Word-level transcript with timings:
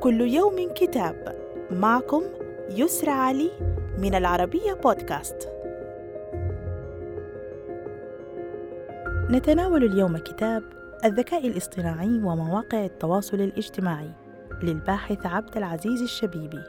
كل 0.00 0.20
يوم 0.20 0.72
كتاب. 0.74 1.36
معكم 1.70 2.22
يسرى 2.70 3.10
علي 3.10 3.50
من 3.98 4.14
العربية 4.14 4.72
بودكاست. 4.72 5.48
نتناول 9.30 9.84
اليوم 9.84 10.16
كتاب 10.16 10.62
الذكاء 11.04 11.46
الاصطناعي 11.46 12.08
ومواقع 12.08 12.84
التواصل 12.84 13.40
الاجتماعي 13.40 14.10
للباحث 14.62 15.26
عبد 15.26 15.56
العزيز 15.56 16.02
الشبيبي. 16.02 16.62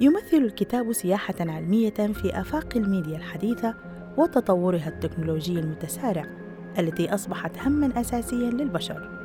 يمثل 0.00 0.36
الكتاب 0.36 0.92
سياحة 0.92 1.34
علمية 1.40 1.90
في 1.90 2.40
آفاق 2.40 2.76
الميديا 2.76 3.16
الحديثة 3.16 3.74
وتطورها 4.16 4.88
التكنولوجي 4.88 5.58
المتسارع 5.58 6.24
التي 6.78 7.14
أصبحت 7.14 7.58
هما 7.58 8.00
أساسيا 8.00 8.50
للبشر. 8.50 9.15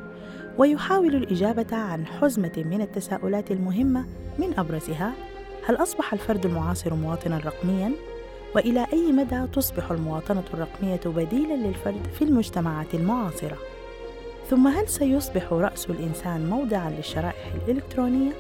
ويحاول 0.58 1.16
الإجابة 1.16 1.78
عن 1.78 2.06
حزمة 2.06 2.64
من 2.72 2.82
التساؤلات 2.82 3.52
المهمة 3.52 4.06
من 4.40 4.60
أبرزها 4.60 5.14
هل 5.66 5.76
أصبح 5.76 6.14
الفرد 6.14 6.46
المعاصر 6.46 6.94
مواطنا 6.94 7.38
رقميا؟ 7.38 7.92
وإلى 8.56 8.88
أي 8.94 9.12
مدى 9.12 9.48
تصبح 9.54 9.92
المواطنة 9.92 10.44
الرقمية 10.54 11.00
بديلا 11.06 11.54
للفرد 11.54 12.08
في 12.14 12.24
المجتمعات 12.24 12.94
المعاصرة؟ 12.94 13.58
ثم 14.50 14.68
هل 14.68 14.88
سيصبح 14.88 15.54
رأس 15.54 15.90
الإنسان 15.90 16.50
موضعا 16.50 16.90
للشرائح 16.90 17.54
الإلكترونية؟ 17.56 18.32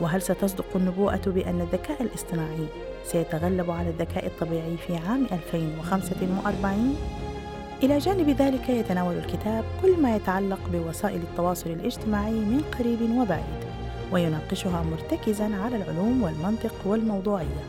وهل 0.00 0.22
ستصدق 0.22 0.76
النبوءة 0.76 1.22
بأن 1.26 1.60
الذكاء 1.60 2.02
الاصطناعي 2.02 2.66
سيتغلب 3.04 3.70
على 3.70 3.88
الذكاء 3.88 4.26
الطبيعي 4.26 4.76
في 4.76 4.96
عام 4.96 5.26
2045 5.32 7.29
إلى 7.82 7.98
جانب 7.98 8.30
ذلك 8.30 8.68
يتناول 8.68 9.14
الكتاب 9.14 9.64
كل 9.82 10.02
ما 10.02 10.16
يتعلق 10.16 10.58
بوسائل 10.72 11.20
التواصل 11.22 11.70
الاجتماعي 11.70 12.32
من 12.32 12.62
قريب 12.78 13.18
وبعيد 13.18 13.60
ويناقشها 14.12 14.82
مرتكزا 14.82 15.56
على 15.64 15.76
العلوم 15.76 16.22
والمنطق 16.22 16.74
والموضوعية 16.84 17.64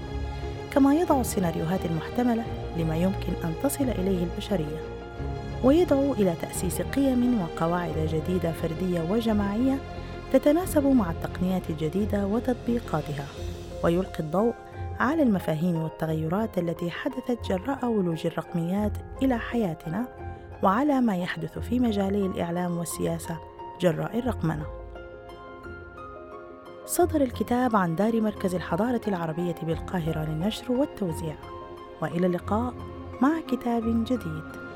كما 0.74 0.96
يضع 0.96 1.22
السيناريوهات 1.22 1.86
المحتملة 1.86 2.44
لما 2.78 2.98
يمكن 2.98 3.34
أن 3.44 3.54
تصل 3.64 3.84
إليه 3.84 4.24
البشرية 4.24 4.82
ويدعو 5.64 6.14
إلى 6.14 6.34
تأسيس 6.42 6.82
قيم 6.82 7.42
وقواعد 7.42 8.10
جديدة 8.14 8.52
فردية 8.52 9.02
وجماعية 9.10 9.78
تتناسب 10.34 10.88
مع 10.88 11.12
التقنيات 11.12 11.70
الجديدة 11.70 12.26
وتطبيقاتها 12.26 13.26
ويلقي 13.84 14.20
الضوء 14.20 14.54
على 15.02 15.24
المفاهيم 15.24 15.76
والتغيرات 15.84 16.58
التي 16.58 16.92
حدثت 16.92 17.38
جراء 17.50 17.86
ولوج 17.86 18.28
الرقميات 18.28 18.98
إلى 19.24 19.38
حياتنا 19.38 20.08
وعلى 20.64 21.02
ما 21.02 21.18
يحدث 21.18 21.60
في 21.60 21.80
مجالي 21.80 22.26
الإعلام 22.26 22.78
والسياسة 22.78 23.38
جراء 23.80 24.20
الرقمنة. 24.20 24.66
صدر 26.86 27.22
الكتاب 27.22 27.76
عن 27.76 27.96
دار 27.96 28.22
مركز 28.22 28.56
الحضارة 28.56 29.02
العربية 29.08 29.56
بالقاهرة 29.64 30.26
للنشر 30.26 30.72
والتوزيع. 30.72 31.36
وإلى 32.02 32.28
اللقاء 32.28 32.74
مع 33.22 33.40
كتاب 33.48 34.04
جديد. 34.04 34.71